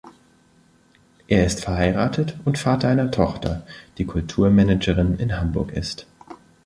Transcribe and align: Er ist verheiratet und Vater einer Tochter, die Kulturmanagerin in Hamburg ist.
Er 1.27 1.45
ist 1.45 1.63
verheiratet 1.63 2.35
und 2.43 2.57
Vater 2.57 2.87
einer 2.89 3.11
Tochter, 3.11 3.67
die 3.99 4.05
Kulturmanagerin 4.05 5.19
in 5.19 5.37
Hamburg 5.39 5.73
ist. 5.73 6.07